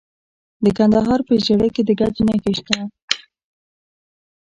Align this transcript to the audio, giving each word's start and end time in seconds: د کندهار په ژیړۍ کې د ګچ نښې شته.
د 0.63 0.65
کندهار 0.77 1.19
په 1.27 1.33
ژیړۍ 1.43 1.69
کې 1.75 1.81
د 1.85 1.89
ګچ 1.99 2.15
نښې 2.27 2.51
شته. 2.57 2.77